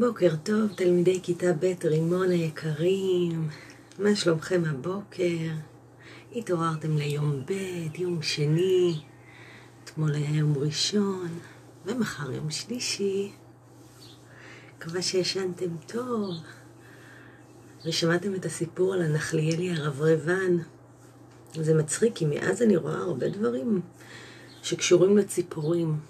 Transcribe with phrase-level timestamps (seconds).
[0.00, 3.48] בוקר טוב, תלמידי כיתה ב' רימון היקרים,
[3.98, 5.50] מה שלומכם הבוקר?
[6.36, 7.52] התעוררתם ליום ב',
[7.98, 9.00] יום שני,
[9.84, 11.28] אתמול היה יום ראשון,
[11.86, 13.32] ומחר יום שלישי.
[14.76, 16.34] מקווה שישנתם טוב,
[17.86, 20.56] ושמעתם את הסיפור על הנחליאלי הרברבן.
[21.54, 23.80] זה מצחיק, כי מאז אני רואה הרבה דברים
[24.62, 26.00] שקשורים לציפורים.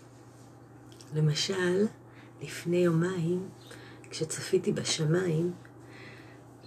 [1.15, 1.87] למשל,
[2.43, 3.49] לפני יומיים,
[4.11, 5.53] כשצפיתי בשמיים,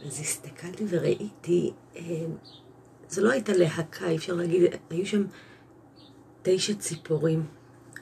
[0.05, 2.25] אז הסתכלתי וראיתי, אה,
[3.09, 5.23] זו לא הייתה להקה, אי אפשר להגיד, היו שם
[6.41, 7.45] תשע ציפורים,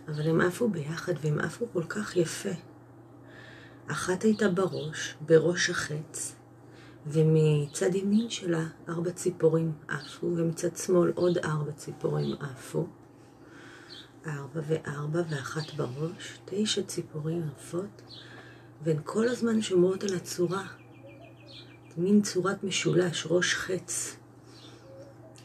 [0.07, 2.49] אבל הם עפו ביחד והם עפו כל כך יפה.
[3.87, 6.35] אחת הייתה בראש, בראש החץ,
[7.07, 12.87] ומצד ימין שלה ארבע ציפורים עפו, ומצד שמאל עוד ארבע ציפורים עפו.
[14.27, 18.01] ארבע וארבע ואחת בראש, תשע ציפורים עפות,
[18.83, 20.67] והן כל הזמן שומרות על הצורה.
[21.97, 24.15] מין צורת משולש, ראש חץ.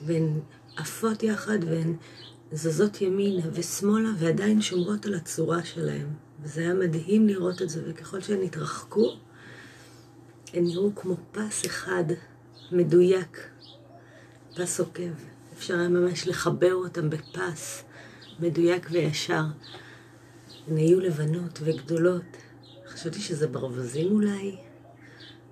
[0.03, 0.41] והן
[0.77, 1.97] עפות יחד והן
[2.53, 6.07] זזות ימינה ושמאלה ועדיין שומרות על הצורה שלהן.
[6.43, 9.17] וזה היה מדהים לראות את זה, וככל שהן התרחקו,
[10.53, 12.05] הן נראו כמו פס אחד
[12.73, 13.49] מדויק,
[14.55, 15.13] פס עוקב.
[15.57, 17.85] אפשר היה ממש לחבר אותם בפס
[18.41, 19.45] מדויק וישר.
[20.69, 22.44] הן היו לבנות וגדולות.
[22.95, 24.57] חשבתי שזה ברווזים אולי.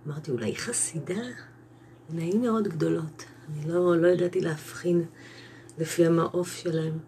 [0.06, 1.22] אמרתי, אולי חסידה?
[2.18, 3.24] היו מאוד גדולות.
[3.48, 5.04] אני לא, לא ידעתי להבחין
[5.78, 6.98] לפי המעוף שלהם.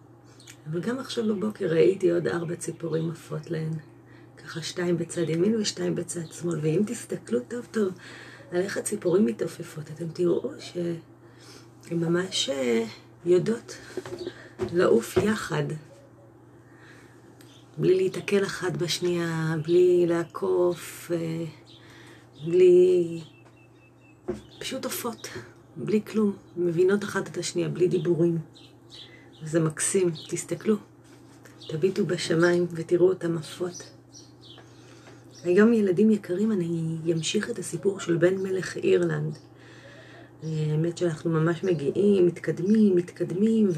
[0.71, 3.73] אבל גם עכשיו בבוקר ראיתי עוד ארבע ציפורים עפות להן.
[4.37, 6.59] ככה שתיים בצד ימין ושתיים בצד שמאל.
[6.63, 7.93] ואם תסתכלו טוב טוב
[8.51, 10.97] על איך הציפורים מתעופפות, אתם תראו שהן
[11.91, 12.85] ממש אה,
[13.25, 13.77] יודעות
[14.73, 15.65] לעוף יחד.
[17.79, 21.45] בלי להיתקל אחת בשנייה, בלי לעקוף, אה,
[22.47, 23.21] בלי...
[24.59, 25.29] פשוט עופות,
[25.77, 26.33] בלי כלום.
[26.57, 28.39] מבינות אחת את השנייה, בלי דיבורים.
[29.45, 30.77] זה מקסים, תסתכלו.
[31.69, 33.91] תביטו בשמיים ותראו אותם עפות.
[35.45, 39.39] היום ילדים יקרים, אני אמשיך את הסיפור של בן מלך אירלנד.
[40.45, 43.69] האמת שאנחנו ממש מגיעים, מתקדמים, מתקדמים,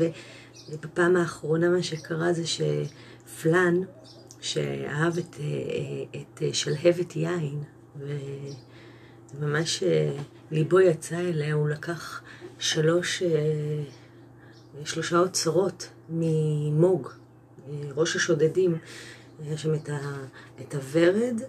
[0.69, 3.81] ובפעם האחרונה מה שקרה זה שפלן,
[4.41, 5.37] שאהב את,
[6.17, 7.63] את שלהבת יין,
[9.39, 9.83] וממש
[10.51, 12.23] ליבו יצא אליה, הוא לקח
[12.59, 13.23] שלוש,
[14.85, 17.09] שלושה אוצרות ממוג,
[17.97, 18.79] ראש השודדים,
[19.45, 19.99] היה שם את, ה,
[20.61, 21.41] את הוורד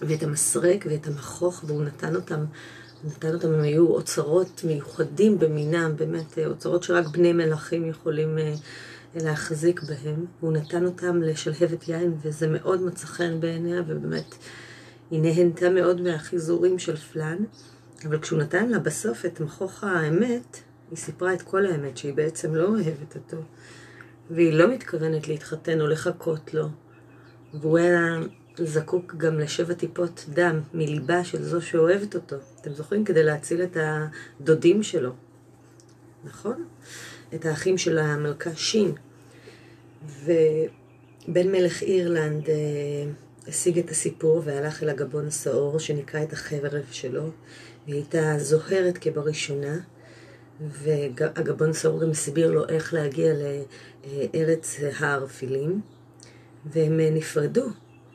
[0.00, 2.44] ואת המסרק ואת המכוך, והוא נתן אותם
[3.04, 8.38] נתן אותם, הם היו אוצרות מיוחדים במינם, באמת אוצרות שרק בני מלכים יכולים
[9.14, 10.26] להחזיק בהם.
[10.40, 14.34] הוא נתן אותם לשלהבת יין, וזה מאוד מצא חן בעיניה, ובאמת
[15.10, 17.36] היא נהנתה מאוד מהחיזורים של פלן.
[18.04, 20.60] אבל כשהוא נתן לה בסוף את מכוך האמת,
[20.90, 23.36] היא סיפרה את כל האמת, שהיא בעצם לא אוהבת אותו,
[24.30, 26.68] והיא לא מתכוונת להתחתן או לחכות לו.
[27.54, 28.18] והוא היה
[28.58, 32.36] זקוק גם לשבע טיפות דם מליבה של זו שאוהבת אותו.
[32.60, 33.04] אתם זוכרים?
[33.04, 35.10] כדי להציל את הדודים שלו.
[36.24, 36.64] נכון?
[37.34, 38.92] את האחים של המלכה שין.
[40.24, 42.54] ובן מלך אירלנד אה,
[43.48, 47.30] השיג את הסיפור והלך אל הגבון הסעור שנקרא את החרב שלו.
[47.86, 49.76] והיא הייתה זוהרת כבראשונה.
[50.60, 55.80] והגבון הסעור גם הסביר לו איך להגיע לארץ הערפילים.
[56.66, 57.66] והם נפרדו.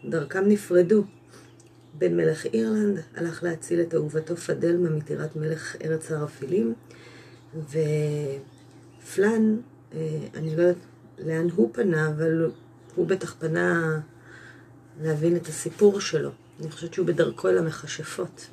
[0.05, 1.03] דרכם נפרדו.
[1.97, 6.73] בן מלך אירלנד הלך להציל את אהובתו פדלמה מטירת מלך ארץ הערפילים,
[9.03, 9.57] ופלן,
[10.33, 10.75] אני לא יודעת
[11.19, 12.51] לאן הוא פנה, אבל
[12.95, 13.99] הוא בטח פנה
[15.01, 16.31] להבין את הסיפור שלו.
[16.59, 18.47] אני חושבת שהוא בדרכו אל המכשפות,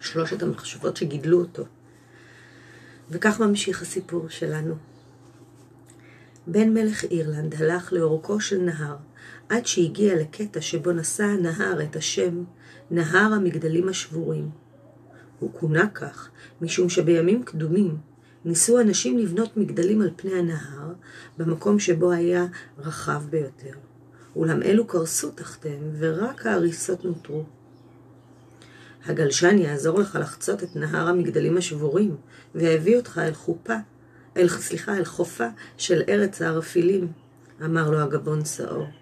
[0.00, 1.64] שלושת המכשפות שגידלו אותו.
[3.10, 4.74] וכך ממשיך הסיפור שלנו.
[6.46, 8.96] בן מלך אירלנד הלך לאורכו של נהר,
[9.52, 12.44] עד שהגיע לקטע שבו נשא הנהר את השם
[12.90, 14.50] נהר המגדלים השבורים.
[15.38, 17.96] הוא כונה כך משום שבימים קדומים
[18.44, 20.92] ניסו אנשים לבנות מגדלים על פני הנהר
[21.38, 22.46] במקום שבו היה
[22.78, 23.72] רחב ביותר.
[24.36, 27.44] אולם אלו קרסו תחתיהם ורק ההריסות נותרו.
[29.04, 32.16] הגלשן יעזור לך לחצות את נהר המגדלים השבורים
[32.54, 33.76] והביא אותך אל חופה,
[34.36, 35.46] אל, סליחה, אל חופה
[35.78, 37.12] של ארץ הערפילים,
[37.64, 39.01] אמר לו הגבון שעור.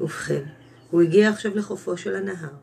[0.00, 0.42] ובכן,
[0.90, 2.54] הוא הגיע עכשיו לחופו של הנהר.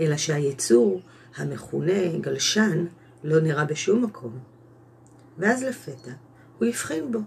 [0.00, 1.00] אלא שהיצור,
[1.36, 2.86] המכונה גלשן,
[3.24, 4.38] לא נראה בשום מקום.
[5.38, 6.10] ואז לפתע,
[6.58, 7.18] הוא הבחין בו,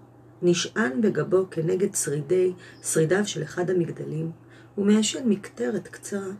[0.41, 2.53] נשען בגבו כנגד שרידי,
[2.83, 4.31] שרידיו של אחד המגדלים,
[4.77, 6.31] ומעשן מקטרת קצרה.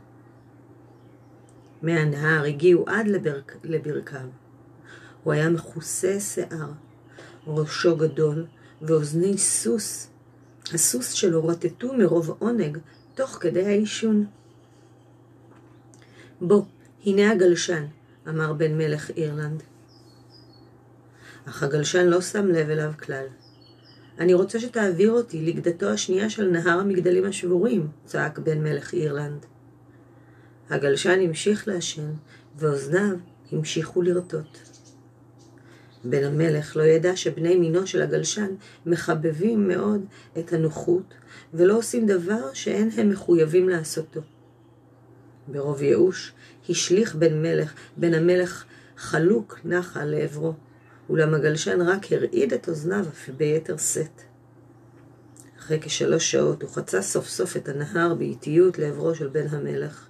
[1.81, 4.28] מהנהר הגיעו עד לברק, לברכיו.
[5.24, 6.71] הוא היה מכוסה שיער,
[7.48, 8.45] ראשו גדול,
[8.81, 10.10] ואוזני סוס.
[10.73, 12.77] הסוס שלו רטטו מרוב עונג
[13.15, 14.25] תוך כדי העישון.
[16.41, 16.63] בוא,
[17.06, 17.85] הנה הגלשן,
[18.29, 19.63] אמר בן מלך אירלנד.
[21.45, 23.25] אך הגלשן לא שם לב אליו כלל.
[24.19, 29.45] אני רוצה שתעביר אותי לגדתו השנייה של נהר המגדלים השבורים, צעק בן מלך אירלנד.
[30.69, 32.11] הגלשן המשיך לעשן,
[32.56, 33.15] ואוזניו
[33.51, 34.75] המשיכו לרטוט.
[36.06, 38.56] בן המלך לא ידע שבני מינו של הגלשן
[38.86, 40.06] מחבבים מאוד
[40.40, 41.13] את הנוחות,
[41.54, 44.22] ולא עושים דבר שאין הם מחויבים לעשותו.
[45.48, 46.34] ברוב ייאוש
[46.69, 48.66] השליך בן מלך, בן המלך
[48.98, 50.54] חלוק נחה לעברו,
[51.10, 54.22] אולם הגלשן רק הרעיד את אוזניו אף ביתר שאת.
[55.60, 60.07] אחרי כשלוש שעות הוא חצה סוף סוף את הנהר באיטיות לעברו של בן המלך.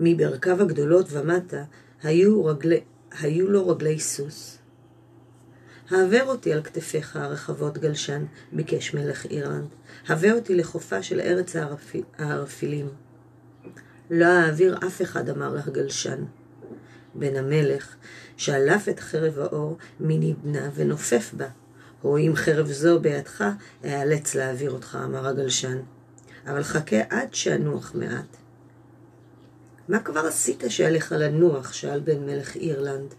[0.00, 1.64] מברכיו הגדולות ומטה
[2.02, 2.80] היו, רגלי,
[3.20, 4.58] היו לו רגלי סוס.
[5.90, 9.68] העבר אותי על כתפיך הרחבות גלשן, ביקש מלך אירלנד.
[10.08, 11.56] הבא אותי לחופה של ארץ
[12.18, 12.88] הערפילים.
[14.10, 16.24] לא אעביר אף אחד, אמר הגלשן.
[17.14, 17.96] בן המלך,
[18.36, 21.48] שלף את חרב האור מנדנה ונופף בה.
[22.04, 23.44] או אם חרב זו בידך,
[23.84, 25.78] אאלץ להעביר אותך, אמר הגלשן.
[26.46, 28.36] אבל חכה עד שאנוח מעט.
[29.88, 31.72] מה כבר עשית שעליך לנוח?
[31.72, 33.14] שאל בן מלך אירלנד.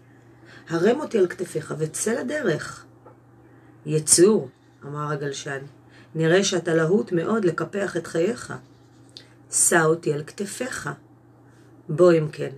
[0.68, 2.84] הרם אותי על כתפיך וצא לדרך.
[3.86, 4.48] יצור,
[4.84, 5.58] אמר הגלשן,
[6.14, 8.54] נראה שאתה להוט מאוד לקפח את חייך.
[9.50, 10.90] שא אותי על כתפיך.
[11.88, 12.50] בוא אם כן,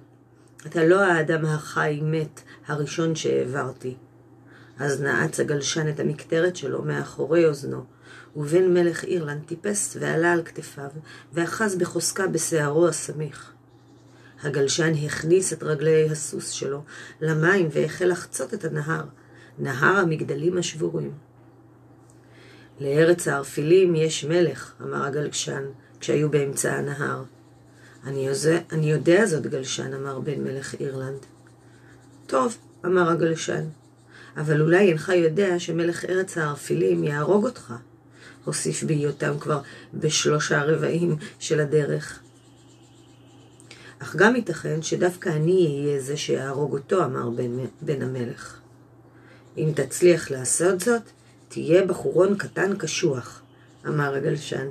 [0.66, 3.96] אתה לא האדם החי מת הראשון שהעברתי.
[4.78, 7.84] אז נעץ הגלשן את המקטרת שלו מאחורי אוזנו,
[8.36, 10.90] ובן מלך אירלנד טיפס ועלה על כתפיו,
[11.32, 13.52] ואחז בחוזקה בשערו הסמיך.
[14.42, 16.82] הגלשן הכניס את רגלי הסוס שלו
[17.20, 19.04] למים והחל לחצות את הנהר,
[19.58, 21.12] נהר המגדלים השבורים.
[22.80, 25.62] לארץ הערפילים יש מלך, אמר הגלשן,
[26.00, 27.22] כשהיו באמצע הנהר.
[28.04, 31.26] אני, יוזע, אני יודע זאת, גלשן, אמר בן מלך אירלנד.
[32.26, 33.64] טוב, אמר הגלשן,
[34.36, 37.74] אבל אולי אינך יודע שמלך ארץ הערפילים יהרוג אותך,
[38.44, 39.60] הוסיף בהיותם כבר
[39.94, 42.20] בשלושה רבעים של הדרך.
[44.02, 48.60] אך גם ייתכן שדווקא אני אהיה זה שיהרוג אותו, אמר בן, בן המלך.
[49.56, 51.02] אם תצליח לעשות זאת,
[51.48, 53.42] תהיה בחורון קטן קשוח,
[53.86, 54.66] אמר הגלשן.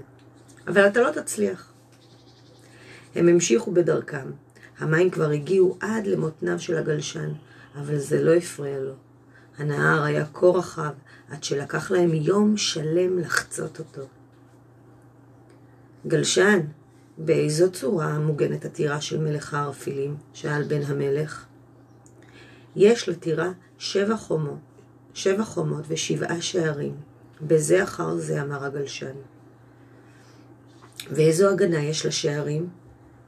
[0.68, 1.72] אבל אתה לא תצליח.
[3.16, 4.32] הם המשיכו בדרכם.
[4.80, 7.30] המים כבר הגיעו עד למותניו של הגלשן,
[7.76, 8.94] אבל זה לא הפריע לו.
[9.58, 10.92] הנהר היה כה רחב,
[11.30, 14.02] עד שלקח להם יום שלם לחצות אותו.
[16.08, 16.60] גלשן,
[17.20, 20.16] באיזו צורה מוגנת הטירה של מלך הערפילים?
[20.34, 21.46] שאל בן המלך.
[22.76, 24.60] יש לטירה שבע חומות,
[25.14, 26.96] שבע חומות ושבעה שערים.
[27.42, 29.16] בזה אחר זה אמר הגלשן.
[31.12, 32.70] ואיזו הגנה יש לשערים?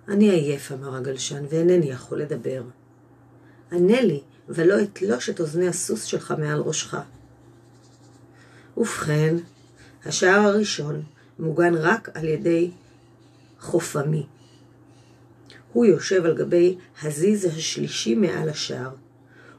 [0.07, 2.63] אני עייף, אמר הגלשן, ואינני יכול לדבר.
[3.71, 6.97] ענה לי, ולא אתלוש את אוזני הסוס שלך מעל ראשך.
[8.77, 9.35] ובכן,
[10.05, 11.03] השער הראשון
[11.39, 12.71] מוגן רק על ידי
[13.61, 14.25] חופמי.
[15.73, 18.91] הוא יושב על גבי הזיז השלישי מעל השער,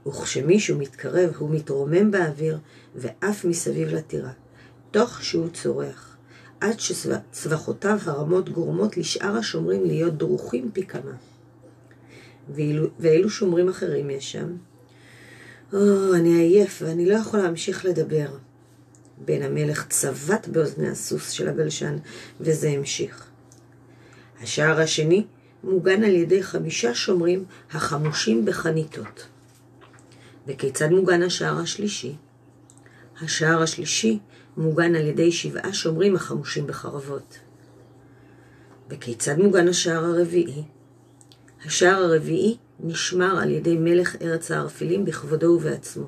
[0.07, 2.59] וכשמישהו מתקרב הוא מתרומם באוויר
[2.95, 4.33] ועף מסביב לטירה,
[4.91, 6.17] תוך שהוא צורח,
[6.61, 11.13] עד שצווחותיו הרמות גורמות לשאר השומרים להיות דרוכים פי כמה.
[12.55, 14.57] ואילו, ואילו שומרים אחרים יש שם?
[15.73, 18.37] או, אני עייף ואני לא יכול להמשיך לדבר.
[19.25, 21.97] בן המלך צבט באוזני הסוס של הגלשן,
[22.41, 23.32] וזה המשיך.
[24.43, 25.25] השער השני
[25.65, 29.27] מוגן על ידי חמישה שומרים החמושים בחניתות.
[30.47, 32.15] וכיצד מוגן השער השלישי?
[33.21, 34.19] השער השלישי
[34.57, 37.39] מוגן על ידי שבעה שומרים החמושים בחרבות.
[38.91, 40.63] וכיצד מוגן השער הרביעי?
[41.65, 46.07] השער הרביעי נשמר על ידי מלך ארץ הערפילים בכבודו ובעצמו.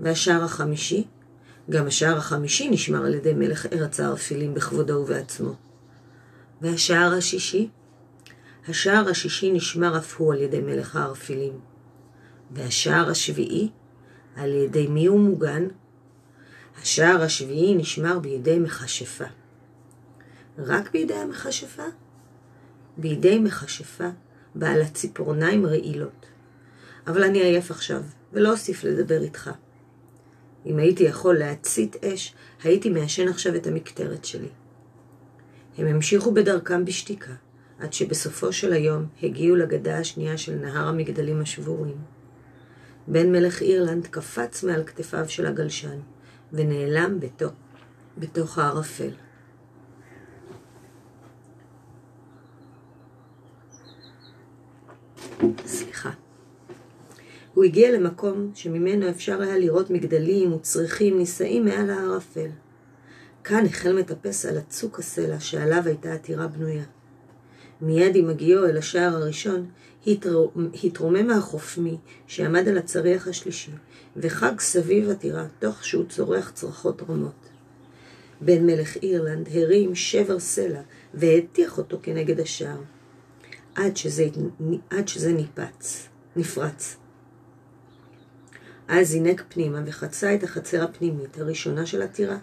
[0.00, 1.04] והשער החמישי?
[1.70, 5.54] גם השער החמישי נשמר על ידי מלך ארץ הערפילים בכבודו ובעצמו.
[6.60, 7.68] והשער השישי?
[8.68, 11.60] השער השישי נשמר אף הוא על ידי מלך הערפילים.
[12.50, 13.70] והשער השביעי,
[14.36, 15.66] על ידי מי הוא מוגן?
[16.82, 19.24] השער השביעי נשמר בידי מכשפה.
[20.58, 21.82] רק בידי המכשפה?
[22.96, 24.08] בידי מכשפה
[24.54, 26.26] בעלת ציפורניים רעילות.
[27.06, 29.50] אבל אני עייף עכשיו, ולא אוסיף לדבר איתך.
[30.66, 34.48] אם הייתי יכול להצית אש, הייתי מעשן עכשיו את המקטרת שלי.
[35.78, 37.32] הם המשיכו בדרכם בשתיקה,
[37.78, 41.96] עד שבסופו של היום הגיעו לגדה השנייה של נהר המגדלים השבורים.
[43.08, 45.98] בן מלך אירלנד קפץ מעל כתפיו של הגלשן,
[46.52, 47.52] ונעלם בתוך,
[48.18, 49.10] בתוך הערפל.
[55.66, 56.10] סליחה.
[57.54, 62.48] הוא הגיע למקום שממנו אפשר היה לראות מגדלים וצריחים נישאים מעל הערפל.
[63.44, 66.84] כאן החל מטפס על הצוק הסלע שעליו הייתה עתירה בנויה.
[67.80, 69.70] מיד עם הגיעו אל השער הראשון,
[70.84, 71.96] התרומם החופמי
[72.26, 73.70] שעמד על הצריח השלישי,
[74.16, 77.48] וחג סביב הטירה, תוך שהוא צורח צרחות רמות.
[78.40, 80.80] בן מלך אירלנד הרים שבר סלע
[81.14, 82.80] והטיח אותו כנגד השער,
[83.74, 84.28] עד שזה,
[84.90, 86.96] עד שזה ניפץ, נפרץ.
[88.88, 92.38] אז זינק פנימה וחצה את החצר הפנימית הראשונה של הטירה.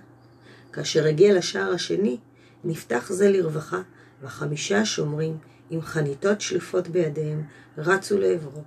[0.73, 2.17] כאשר הגיע לשער השני,
[2.63, 3.81] נפתח זה לרווחה,
[4.21, 5.37] וחמישה שומרים
[5.69, 7.43] עם חניתות שלפות בידיהם
[7.77, 8.63] רצו לעברו.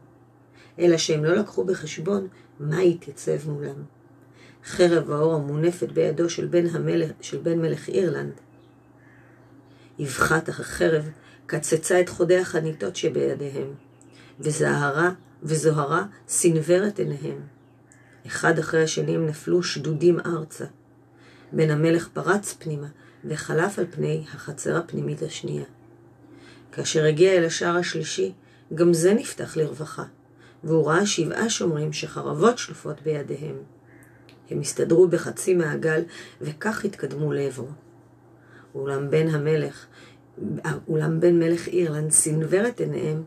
[0.78, 2.28] אלא שהם לא לקחו בחשבון
[2.60, 3.82] מה יתייצב מולם.
[4.64, 8.32] חרב האור המונפת בידו של בן, המלך, של בן מלך אירלנד.
[10.00, 11.10] אבחת החרב
[11.46, 13.74] קצצה את חודי החניתות שבידיהם,
[14.40, 15.10] וזהרה
[15.42, 17.40] וזוהרה סנוור את עיניהם.
[18.26, 20.64] אחד אחרי השני הם נפלו שדודים ארצה.
[21.56, 22.86] בן המלך פרץ פנימה
[23.24, 25.64] וחלף על פני החצר הפנימית השנייה.
[26.72, 28.32] כאשר הגיע אל השער השלישי,
[28.74, 30.04] גם זה נפתח לרווחה,
[30.64, 33.56] והוא ראה שבעה שומרים שחרבות שלופות בידיהם.
[34.50, 36.02] הם הסתדרו בחצי מעגל,
[36.40, 37.68] וכך התקדמו לעברו.
[38.74, 39.86] אולם בן המלך,
[40.88, 43.24] אולם בן מלך אירלנד סנוור את עיניהם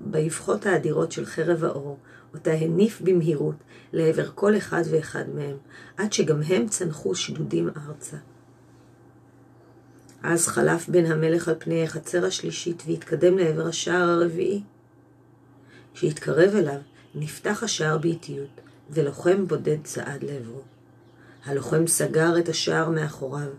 [0.00, 1.98] באבחות האדירות של חרב האור,
[2.34, 3.54] אותה הניף במהירות
[3.92, 5.56] לעבר כל אחד ואחד מהם,
[5.96, 8.16] עד שגם הם צנחו שדודים ארצה.
[10.22, 14.62] אז חלף בן המלך על פני החצר השלישית והתקדם לעבר השער הרביעי.
[15.94, 16.80] כשהתקרב אליו,
[17.14, 18.60] נפתח השער באיטיות,
[18.90, 20.62] ולוחם בודד צעד לעברו.
[21.44, 23.50] הלוחם סגר את השער מאחוריו,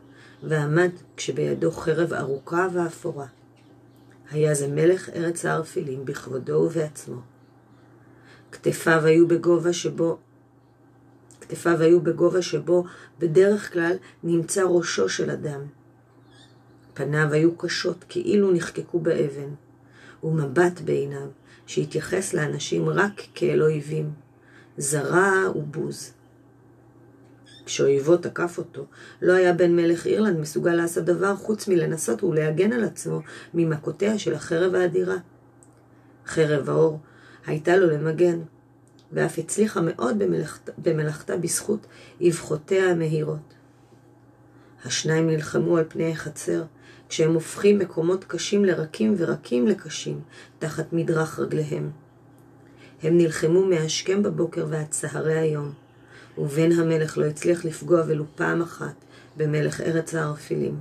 [0.44, 3.27] ועמד כשבידו חרב ארוכה ואפורה.
[4.32, 7.33] היה זה מלך ארץ הערפילים בכבודו ובעצמו.
[8.54, 10.18] כתפיו היו בגובה שבו
[11.42, 12.84] כתפיו היו בגובה שבו
[13.20, 15.62] בדרך כלל נמצא ראשו של אדם.
[16.94, 19.50] פניו היו קשות כאילו נחקקו באבן,
[20.24, 21.28] ומבט בעיניו
[21.66, 24.12] שהתייחס לאנשים רק כאל אויבים,
[24.78, 26.14] זרע ובוז.
[27.66, 28.86] כשאויבו תקף אותו,
[29.22, 33.22] לא היה בן מלך אירלנד מסוגל לעשות דבר חוץ מלנסות ולהגן על עצמו
[33.54, 35.18] ממכותיה של החרב האדירה.
[36.26, 37.00] חרב האור
[37.46, 38.40] הייתה לו למגן,
[39.12, 41.88] ואף הצליחה מאוד במלאכת, במלאכתה בזכות
[42.28, 43.54] אבחותיה המהירות.
[44.86, 46.64] השניים נלחמו על פני החצר,
[47.10, 50.22] כשהם הופכים מקומות קשים לרקים ורקים לקשים
[50.60, 51.92] תחת מדרך רגליהם.
[53.04, 55.74] הם נלחמו מהשכם בבוקר ועד צהרי היום,
[56.38, 58.96] ובן המלך לא הצליח לפגוע ולו פעם אחת
[59.38, 60.80] במלך ארץ הערפילים.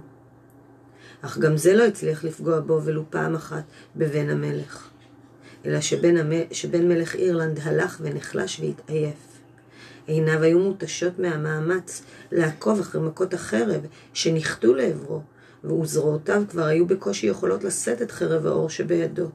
[1.22, 3.62] אך גם זה לא הצליח לפגוע בו ולו פעם אחת
[3.96, 4.91] בבן המלך.
[5.66, 6.32] אלא שבן, המ...
[6.50, 9.32] שבן מלך אירלנד הלך ונחלש והתעייף.
[10.06, 12.02] עיניו היו מותשות מהמאמץ
[12.32, 13.80] לעקוב אחרי מכות החרב
[14.12, 15.20] שניחתו לעברו,
[15.64, 19.28] וזרועותיו כבר היו בקושי יכולות לשאת את חרב האור שבידו.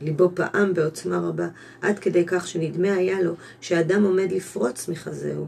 [0.00, 1.48] ליבו פעם בעוצמה רבה,
[1.82, 5.46] עד כדי כך שנדמה היה לו שהאדם עומד לפרוץ מחזהו.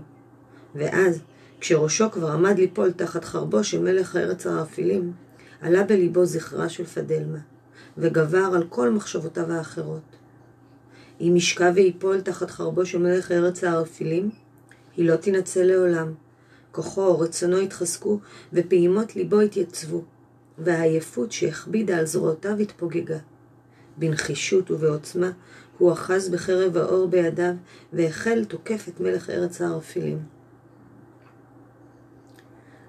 [0.75, 1.21] ואז,
[1.61, 5.13] כשראשו כבר עמד ליפול תחת חרבו של מלך הארץ הערפילים,
[5.61, 7.39] עלה בליבו זכרה של פדלמה.
[7.99, 10.17] וגבר על כל מחשבותיו האחרות.
[11.21, 14.31] אם ישכב ויפול תחת חרבו של מלך ארץ הערפילים,
[14.97, 16.13] היא לא תנצל לעולם.
[16.73, 18.19] כוחו או רצונו יתחזקו,
[18.53, 20.05] ופעימות ליבו יתייצבו,
[20.59, 23.19] והעייפות שהכבידה על זרועותיו התפוגגה.
[23.97, 25.31] בנחישות ובעוצמה
[25.79, 27.55] הוא אחז בחרב האור בידיו,
[27.93, 30.19] והחל תוקף את מלך ארץ הערפילים.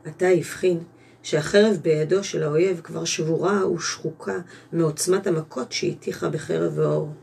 [0.06, 0.80] עתה הבחין
[1.24, 4.40] שהחרב בידו של האויב כבר שבורה ושחוקה
[4.74, 7.14] מעוצמת המכות שהטיחה בחרב האור.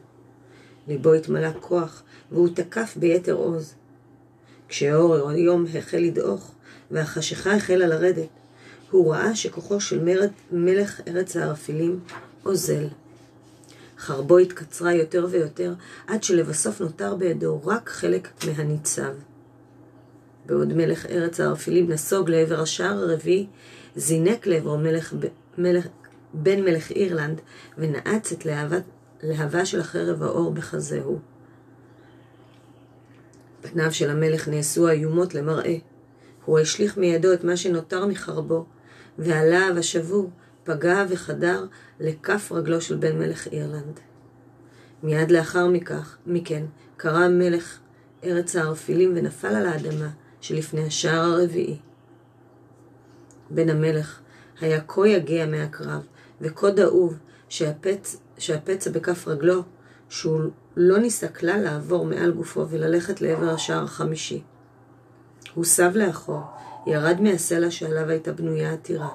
[0.89, 2.03] ליבו התמלא כוח,
[2.33, 3.75] והוא תקף ביתר עוז.
[4.69, 6.53] כשאור היום החל לדעוך,
[6.91, 8.29] והחשיכה החלה לרדת,
[8.91, 12.01] הוא ראה שכוחו של מרד, מלך ארץ הערפילים
[12.45, 12.87] אוזל.
[13.99, 15.75] חרבו התקצרה יותר ויותר,
[16.07, 19.13] עד שלבסוף נותר בידו רק חלק מהניצב.
[20.47, 23.47] בעוד מלך ארץ הערפילים נסוג לעבר השער הרביעי,
[23.97, 25.15] זינק לעברו מלך,
[25.59, 25.87] מלך,
[26.35, 27.41] בן מלך אירלנד
[27.79, 28.83] ונעץ את להבת,
[29.23, 31.19] להבה של החרב האור בחזהו.
[33.61, 35.77] פניו של המלך נעשו איומות למראה.
[36.45, 38.65] הוא השליך מידו את מה שנותר מחרבו,
[39.19, 40.31] והלהב השבור
[40.65, 41.67] פגע וחדר
[42.01, 44.01] לכף רגלו של בן מלך אירלנד.
[45.03, 46.65] מיד לאחר מכך, מכן,
[46.97, 47.79] קרא מלך
[48.25, 50.09] ארץ הערפילים ונפל על האדמה
[50.41, 51.79] שלפני השער הרביעי.
[53.51, 54.21] בן המלך
[54.61, 56.07] היה כה יגע מהקרב
[56.41, 58.17] וכה דאוב שהפצ...
[58.39, 59.63] שהפצע בכף רגלו,
[60.09, 60.41] שהוא
[60.77, 64.43] לא ניסה כלל לעבור מעל גופו וללכת לעבר השער החמישי.
[65.55, 66.41] הוא סב לאחור,
[66.87, 69.09] ירד מהסלע שעליו הייתה בנויה הטירה,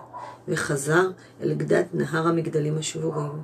[0.48, 1.10] וחזר
[1.42, 3.42] אל גדת נהר המגדלים השבורים.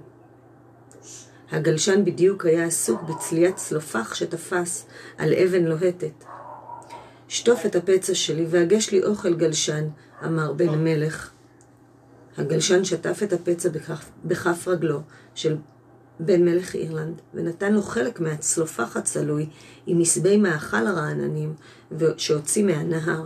[1.52, 6.24] הגלשן בדיוק היה עסוק בצליית צלופח שתפס על אבן לוהטת.
[7.28, 9.88] שטוף את הפצע שלי והגש לי אוכל גלשן,
[10.26, 11.32] אמר בן המלך.
[12.38, 15.02] הגלשן שטף את הפצע בכף, בכף רגלו
[15.36, 15.56] של
[16.20, 19.50] בן מלך אירלנד, ונתן לו חלק מהצלופח הצלוי
[19.88, 21.54] עם מסבי מאכל הרעננים
[22.18, 23.26] שהוציא מהנהר.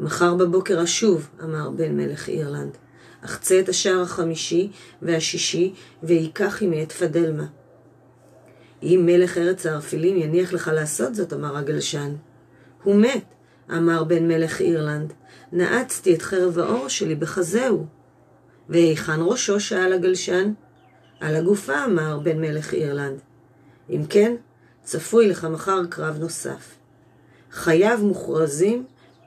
[0.00, 2.76] מחר בבוקר אשוב, אמר בן מלך אירלנד.
[3.24, 4.70] אחצה את השער החמישי
[5.02, 7.46] והשישי, וייקח עמי את פדלמה.
[8.82, 12.14] אם מלך ארץ הערפילים יניח לך לעשות זאת, אמר הגלשן.
[12.82, 13.24] הוא מת,
[13.70, 15.12] אמר בן מלך אירלנד.
[15.52, 17.86] נעצתי את חרב האור שלי בחזהו.
[18.68, 19.60] והיכן ראשו?
[19.60, 20.52] שאל הגלשן.
[21.20, 23.18] על הגופה, אמר בן מלך אירלנד.
[23.90, 24.36] אם כן,
[24.82, 26.74] צפוי לך מחר קרב נוסף.
[27.50, 28.84] חייו מוכרזים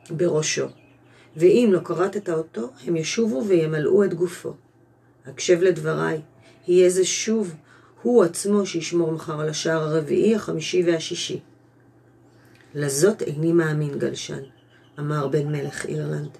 [0.09, 0.65] בראשו.
[1.37, 4.53] ואם לא כרתת אותו, הם ישובו וימלאו את גופו.
[5.25, 6.21] הקשב לדבריי,
[6.67, 7.55] יהיה זה שוב
[8.01, 11.39] הוא עצמו שישמור מחר על השער הרביעי, החמישי והשישי.
[12.75, 14.41] לזאת איני מאמין, גלשן,
[14.99, 16.37] אמר בן מלך אירלנד.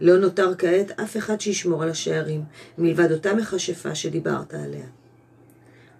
[0.00, 2.44] לא נותר כעת אף אחד שישמור על השערים,
[2.78, 4.86] מלבד אותה מכשפה שדיברת עליה.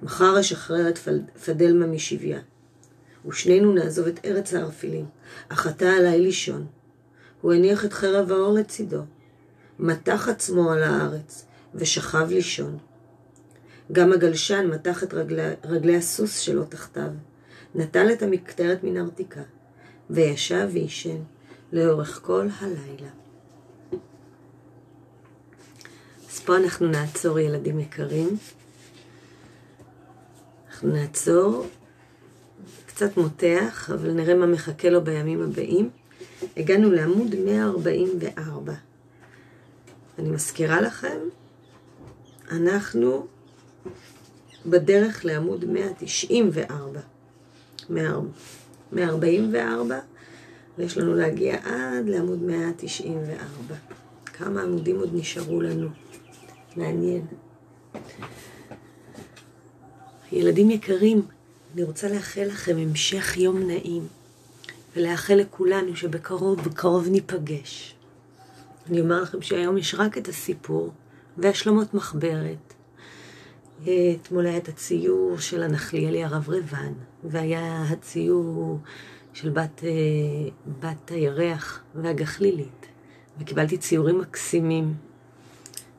[0.02, 0.98] מחר אשחרר את
[1.44, 2.40] פדלמה משביה,
[3.28, 5.06] ושנינו נעזוב את ארץ הערפילים,
[5.48, 6.66] אך אתה עליי לישון.
[7.40, 9.02] הוא הניח את חרב האור לצידו,
[9.78, 12.78] מתח עצמו על הארץ, ושכב לישון.
[13.92, 17.11] גם הגלשן מתח את רגלי, רגלי הסוס שלו תחתיו,
[17.74, 19.42] נטל את המקטרת מן הרתיקה,
[20.11, 21.18] וישב וישן
[21.72, 23.11] לאורך כל הלילה.
[26.31, 28.28] אז פה אנחנו נעצור, ילדים יקרים.
[30.70, 31.66] אנחנו נעצור,
[32.87, 35.90] קצת מותח, אבל נראה מה מחכה לו בימים הבאים.
[36.57, 38.72] הגענו לעמוד 144.
[40.18, 41.18] אני מזכירה לכם,
[42.50, 43.26] אנחנו
[44.66, 47.00] בדרך לעמוד 194.
[47.90, 49.98] 144,
[50.79, 53.74] ויש לנו להגיע עד לעמוד 194.
[54.24, 55.88] כמה עמודים עוד נשארו לנו?
[56.77, 57.27] מעניין.
[60.33, 61.22] ילדים יקרים,
[61.74, 64.07] אני רוצה לאחל לכם המשך יום נעים.
[64.96, 67.94] ולאחל לכולנו שבקרוב, בקרוב ניפגש.
[68.90, 70.92] אני אומר לכם שהיום יש רק את הסיפור
[71.38, 72.67] והשלמות מחברת.
[73.82, 76.92] אתמול היה את הציור של הנחליאלי הרב רבן,
[77.24, 78.78] והיה הציור
[79.32, 79.90] של בת, אה,
[80.80, 82.86] בת הירח והגחלילית,
[83.40, 84.94] וקיבלתי ציורים מקסימים.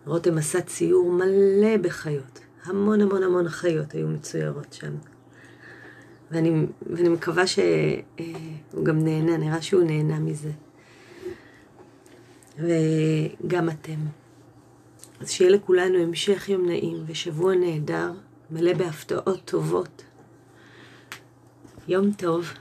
[0.05, 4.95] רותם עשה ציור מלא בחיות, המון המון המון חיות היו מצוירות שם.
[6.31, 7.63] ואני, ואני מקווה שהוא
[8.83, 10.51] גם נהנה, נראה שהוא נהנה מזה.
[12.57, 14.18] וגם אתם.
[15.19, 18.12] אז שיהיה לכולנו המשך יום נעים ושבוע נהדר,
[18.51, 20.03] מלא בהפתעות טובות.
[21.88, 22.53] יום טוב.